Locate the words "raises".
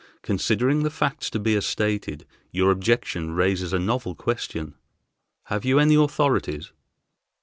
3.35-3.71